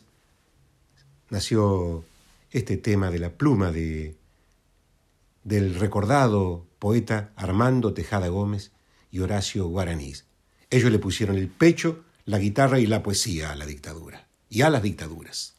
[1.28, 2.02] nació
[2.50, 4.16] este tema de la pluma de,
[5.44, 8.72] del recordado poeta Armando Tejada Gómez
[9.10, 10.24] y Horacio Guaranís.
[10.70, 14.70] Ellos le pusieron el pecho, la guitarra y la poesía a la dictadura y a
[14.70, 15.56] las dictaduras.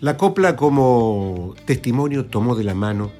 [0.00, 3.12] La copla como testimonio tomó de la mano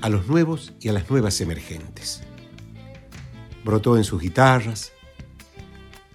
[0.00, 2.22] a los nuevos y a las nuevas emergentes.
[3.64, 4.92] Brotó en sus guitarras,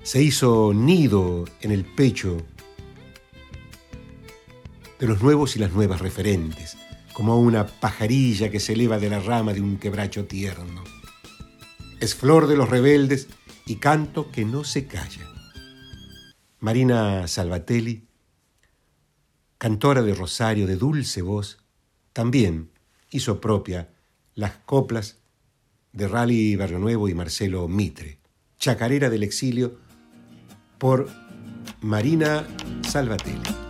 [0.03, 2.45] se hizo nido en el pecho
[4.99, 6.77] de los nuevos y las nuevas referentes,
[7.13, 10.83] como una pajarilla que se eleva de la rama de un quebracho tierno.
[11.99, 13.27] Es flor de los rebeldes
[13.65, 15.27] y canto que no se calla.
[16.59, 18.05] Marina Salvatelli
[19.57, 21.57] cantora de Rosario de dulce voz,
[22.13, 22.71] también
[23.15, 23.89] hizo propia
[24.33, 25.17] las coplas
[25.93, 28.19] de Rally Barrio Nuevo y Marcelo Mitre,
[28.59, 29.77] Chacarera del Exilio,
[30.77, 31.07] por
[31.81, 32.45] Marina
[32.87, 33.64] Salvatelli.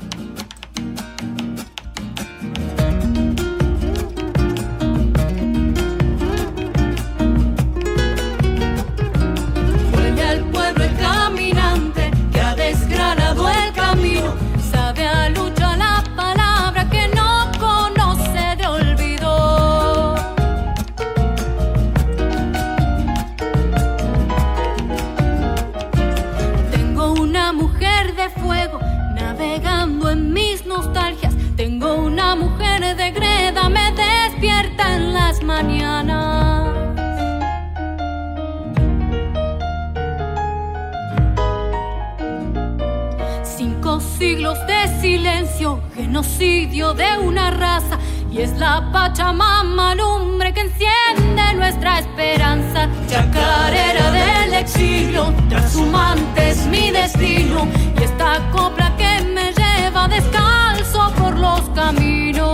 [46.16, 48.00] Genocidio de una raza.
[48.32, 52.90] Y es la Pachamama lumbre que enciende nuestra esperanza.
[53.10, 57.68] Chacarera del exilio, trashumante es mi destino.
[58.00, 62.46] Y esta copla que me lleva descalzo por los caminos.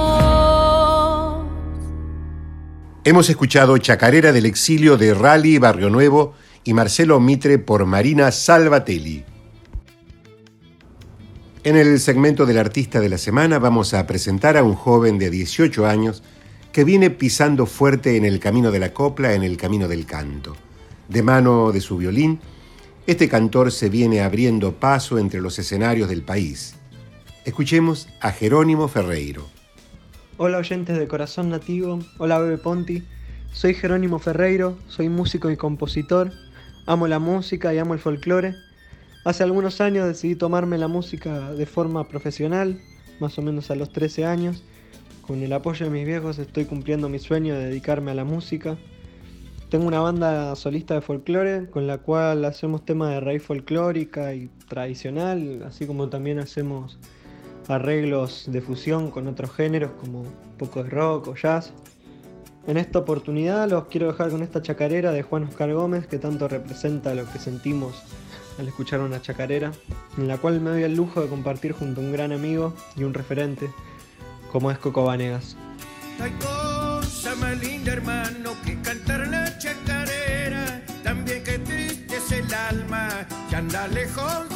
[3.03, 6.34] Hemos escuchado Chacarera del exilio de Rally Barrio Nuevo
[6.64, 9.30] y Marcelo Mitre por Marina Salvatelli.
[11.64, 15.30] En el segmento del artista de la semana vamos a presentar a un joven de
[15.30, 16.24] 18 años
[16.72, 20.55] que viene pisando fuerte en el camino de la copla, en el camino del canto.
[21.07, 22.39] De mano de su violín,
[23.05, 26.78] este cantor se viene abriendo paso entre los escenarios del país.
[27.45, 29.47] Escuchemos a Jerónimo Ferreiro.
[30.38, 33.03] Hola oyentes de Corazón Nativo, hola Bebe Ponti,
[33.51, 36.32] soy Jerónimo Ferreiro, soy músico y compositor,
[36.88, 38.55] amo la música y amo el folclore.
[39.24, 42.82] Hace algunos años decidí tomarme la música de forma profesional,
[43.19, 44.63] más o menos a los 13 años.
[45.22, 48.78] Con el apoyo de mis viejos estoy cumpliendo mi sueño de dedicarme a la música.
[49.69, 54.49] Tengo una banda solista de folclore con la cual hacemos temas de raíz folclórica y
[54.67, 56.97] tradicional, así como también hacemos
[57.67, 61.74] arreglos de fusión con otros géneros como un poco de rock o jazz.
[62.65, 66.47] En esta oportunidad los quiero dejar con esta chacarera de Juan Oscar Gómez que tanto
[66.47, 68.03] representa lo que sentimos
[68.59, 69.71] al escuchar una chacarera,
[70.17, 73.03] en la cual me doy el lujo de compartir junto a un gran amigo y
[73.03, 73.69] un referente
[74.51, 75.55] como es Coco Vanegas.
[76.19, 80.83] Hay cosa más linda, hermano, que cantar la chacarera.
[81.03, 83.09] También que triste es el alma
[83.49, 84.50] que anda lejos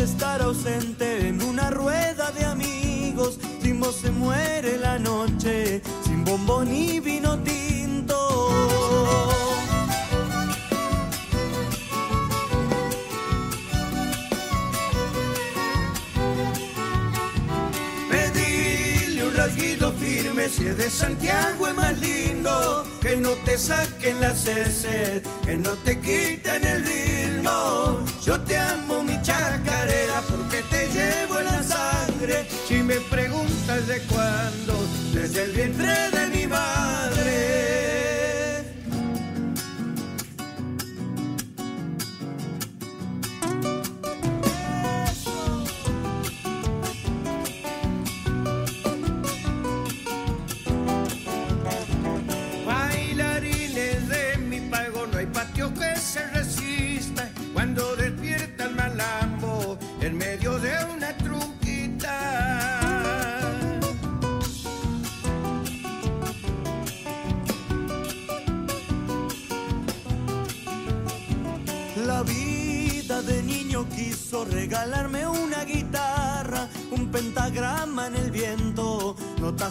[0.00, 3.38] estar ausente en una rueda de amigos.
[3.80, 8.50] Vos se muere la noche, sin bombón ni vino tinto.
[18.10, 22.84] Pedile un rasguido firme si es de Santiago es más lindo.
[23.00, 28.00] Que no te saquen las heces, que no te quiten el ritmo.
[28.24, 29.04] Yo te amo
[32.88, 34.72] me preguntas de cuándo,
[35.12, 37.67] desde el vientre de mi madre.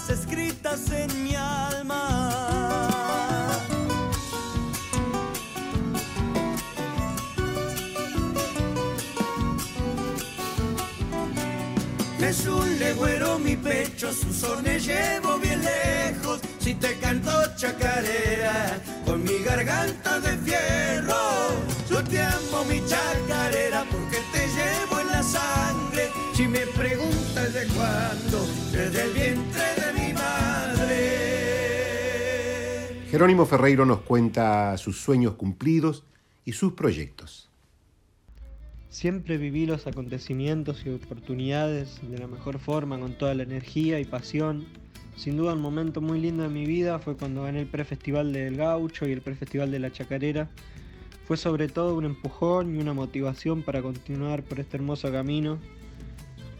[0.09, 2.47] Escritas en mi alma.
[12.19, 14.76] Es un legüero mi pecho, sus sones
[33.09, 36.03] Jerónimo Ferreiro nos cuenta sus sueños cumplidos
[36.43, 37.49] y sus proyectos.
[38.89, 44.05] Siempre viví los acontecimientos y oportunidades de la mejor forma, con toda la energía y
[44.05, 44.65] pasión.
[45.15, 48.57] Sin duda un momento muy lindo de mi vida fue cuando gané el prefestival del
[48.57, 50.49] Gaucho y el prefestival de la Chacarera.
[51.25, 55.59] Fue sobre todo un empujón y una motivación para continuar por este hermoso camino.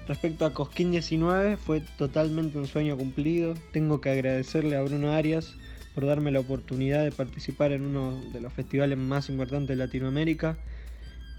[0.08, 3.54] Respecto a Cosquín 19, fue totalmente un sueño cumplido.
[3.74, 5.54] Tengo que agradecerle a Bruno Arias
[5.98, 10.56] por darme la oportunidad de participar en uno de los festivales más importantes de Latinoamérica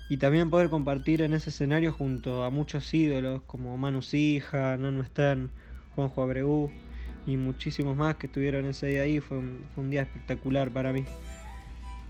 [0.08, 5.04] y también poder compartir en ese escenario junto a muchos ídolos como Manu Sija, Nano
[5.04, 5.52] Stern,
[5.94, 6.72] Juanjo Abreu
[7.24, 9.20] y muchísimos más que estuvieron ese día ahí.
[9.20, 11.04] Fue un, fue un día espectacular para mí.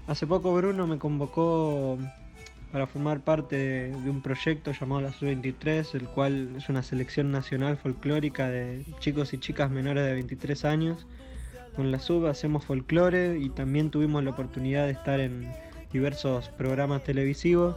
[0.07, 1.99] Hace poco Bruno me convocó
[2.73, 3.57] para formar parte
[3.91, 9.35] de, un proyecto llamado la Sub-23, el cual es una selección nacional folclórica de chicos
[9.35, 11.07] y chicas menores de 23 años.
[11.79, 15.49] Con la Sub hacemos folclore y también tuvimos la oportunidad de estar en
[15.93, 17.77] diversos programas televisivos.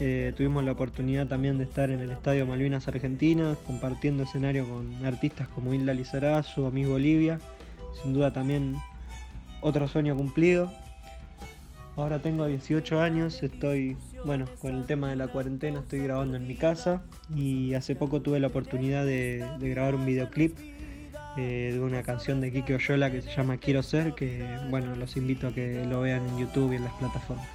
[0.00, 5.06] Eh, tuvimos la oportunidad también de estar en el Estadio Malvinas Argentina, compartiendo escenario con
[5.06, 7.38] artistas como Hilda Lizarazu, amigo Olivia.
[8.02, 8.74] Sin duda también
[9.60, 10.72] otro sueño cumplido.
[11.94, 16.48] Ahora tengo 18 años, estoy, bueno, con el tema de la cuarentena estoy grabando en
[16.48, 17.04] mi casa
[17.36, 20.58] y hace poco tuve la oportunidad de, grabar un videoclip
[21.38, 25.16] eh, de una canción de Kike Oyola que se llama Quiero Ser, que bueno, los
[25.16, 27.46] invito a que lo vean en YouTube y en las plataformas.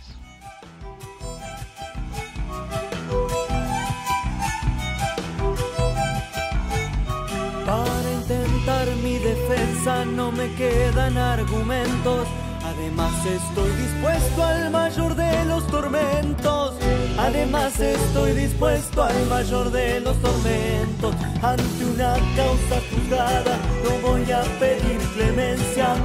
[7.65, 12.27] Para intentar mi defensa no me quedan argumentos
[12.65, 16.75] Además estoy dispuesto al mayor de los tormentos.
[17.17, 21.15] Además estoy dispuesto al mayor de los tormentos.
[21.41, 25.95] Ante una causa juzgada no voy a pedir clemencia.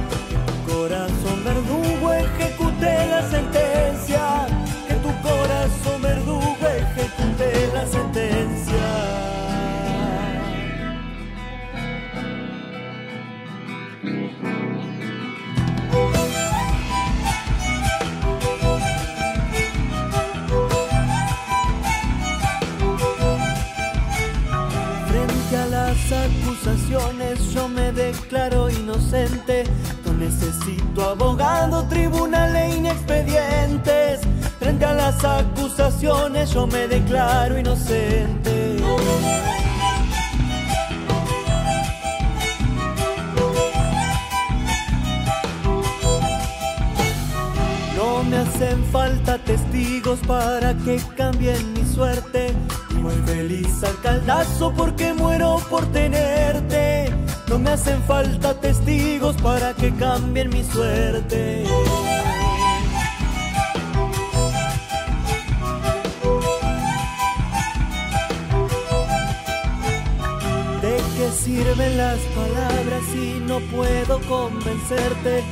[0.67, 4.47] corazón verdugo ejecute la sentencia.
[4.87, 8.38] Que tu corazón verdugo ejecute la sentencia.
[27.53, 29.63] Yo me declaro inocente.
[30.05, 34.21] No necesito abogado, tribunal e inexpedientes.
[34.59, 38.75] Frente a las acusaciones yo me declaro inocente.
[47.95, 52.53] No me hacen falta testigos para que cambien mi suerte.
[53.01, 57.09] Muy feliz alcaldazo porque muero por tenerte.
[57.47, 61.63] No me hacen falta testigos para que cambien mi suerte.
[70.81, 75.43] ¿De qué sirven las palabras si no puedo convencerte?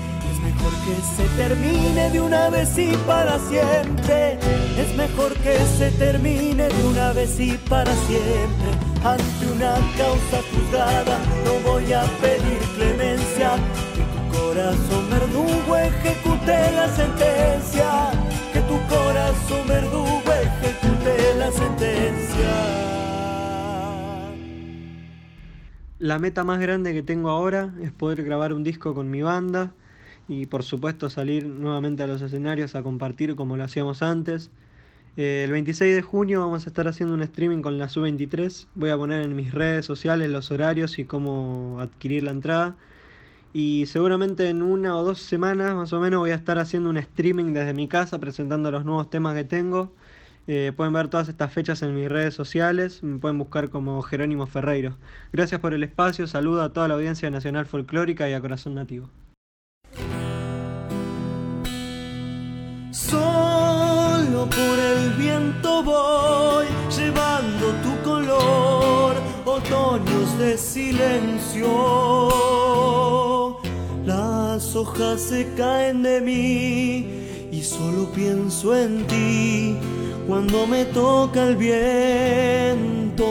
[0.86, 4.40] Que se termine de una vez y para siempre.
[4.78, 8.70] Es mejor que se termine de una vez y para siempre.
[9.04, 13.52] Ante una causa juzgada no voy a pedir clemencia.
[13.96, 18.12] Que tu corazón verdugo ejecute la sentencia.
[18.54, 22.88] Que tu corazón verdugo ejecute la sentencia.
[26.00, 29.74] La meta más grande que tengo ahora es poder grabar un disco con mi banda
[30.28, 34.52] y por supuesto salir nuevamente a los escenarios a compartir como lo hacíamos antes.
[35.18, 38.68] Eh, el 26 de junio vamos a estar haciendo un streaming con la Sub-23.
[38.76, 42.76] Voy a poner en mis redes sociales los horarios y cómo adquirir la entrada.
[43.54, 46.98] Y seguramente en una o dos semanas más o menos voy a estar haciendo un
[46.98, 49.92] streaming desde mi casa presentando los nuevos temas que tengo.
[50.48, 54.48] Eh, pueden ver todas estas fechas en mis redes sociales, me pueden buscar como Jerónimo
[54.48, 54.98] Ferreiro.
[55.34, 59.10] Gracias por el espacio, saludo a toda la audiencia nacional folclórica y a Corazón Nativo.
[62.98, 66.66] Solo por el viento voy
[66.98, 71.70] llevando tu color, otoños de silencio.
[74.04, 77.06] Las hojas se caen de mí
[77.52, 79.78] y solo pienso en ti
[80.28, 83.28] cuando me toca el viento.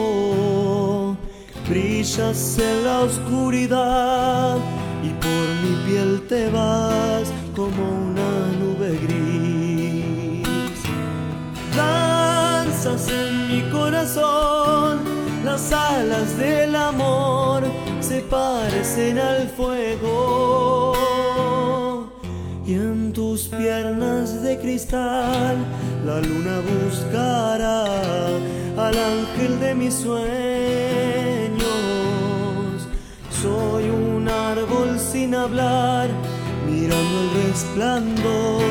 [1.67, 4.55] Brillas en la oscuridad
[5.03, 8.16] y por mi piel te vas como una
[12.87, 15.01] En mi corazón,
[15.43, 17.63] las alas del amor
[17.99, 20.93] se parecen al fuego.
[22.65, 25.57] Y en tus piernas de cristal
[26.05, 27.87] la luna buscará
[28.77, 31.67] al ángel de mis sueños.
[33.41, 36.07] Soy un árbol sin hablar
[36.65, 38.63] mirando el resplandor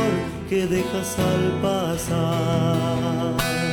[0.49, 3.66] que dejas al pasar.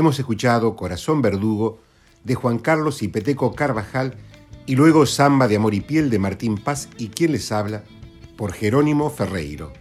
[0.00, 1.78] Hemos escuchado Corazón Verdugo
[2.24, 4.16] de Juan Carlos y Peteco Carvajal
[4.64, 7.84] y luego Samba de Amor y Piel de Martín Paz y quien les habla
[8.38, 9.74] por Jerónimo Ferreiro.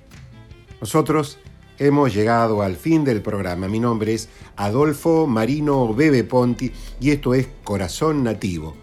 [0.82, 1.40] Nosotros
[1.78, 3.70] hemos llegado al fin del programa.
[3.70, 8.76] Mi nombre es Adolfo Marino Bebe Ponti y esto es Corazón Nativo.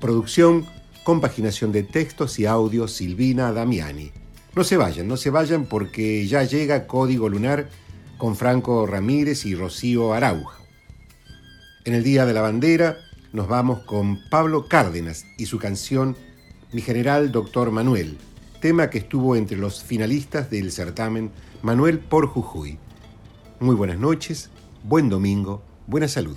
[0.00, 0.66] Producción,
[1.04, 4.10] compaginación de textos y audios Silvina Damiani.
[4.56, 7.68] No se vayan, no se vayan porque ya llega Código Lunar
[8.18, 10.59] con Franco Ramírez y Rocío Arauja.
[11.86, 12.98] En el Día de la Bandera
[13.32, 16.14] nos vamos con Pablo Cárdenas y su canción
[16.72, 18.18] Mi General Doctor Manuel,
[18.60, 21.30] tema que estuvo entre los finalistas del certamen
[21.62, 22.78] Manuel por Jujuy.
[23.60, 24.50] Muy buenas noches,
[24.84, 26.36] buen domingo, buena salud.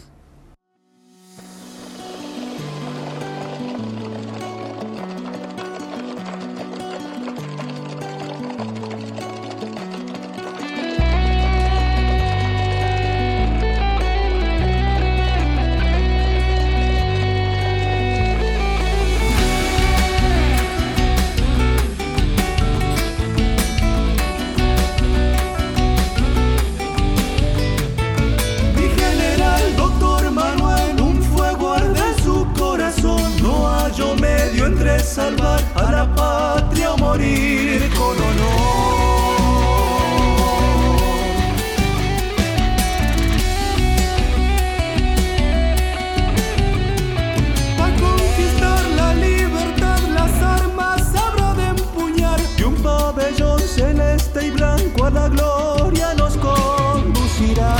[55.05, 57.75] A la gloria nos conducirá.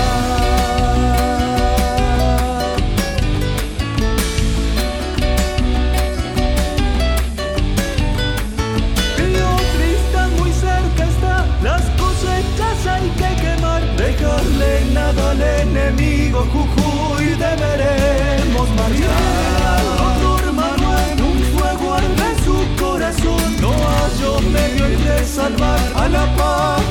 [9.18, 17.26] Río Tristán muy cerca está, las cosechas hay que quemar, dejarle nada al enemigo, Jujuy
[17.36, 19.82] deberemos marchar.
[19.98, 26.83] Doctor Manuel, un fuego arde su corazón, no hallo medio entre salvar a la patria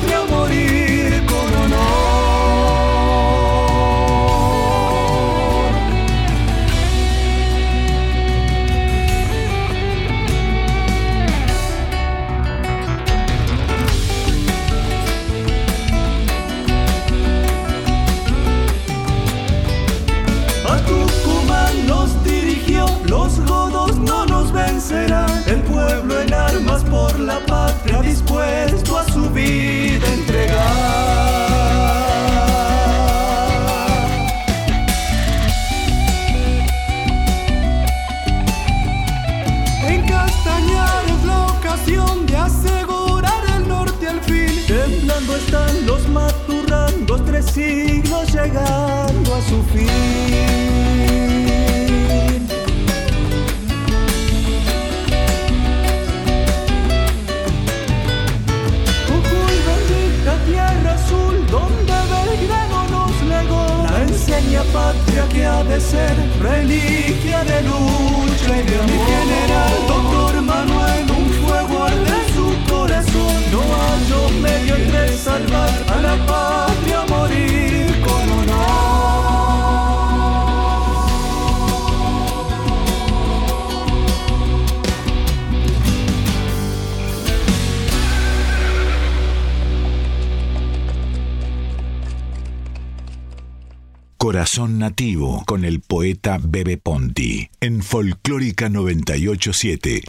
[95.53, 100.01] con el poeta Bebe Ponti en Folclórica 987.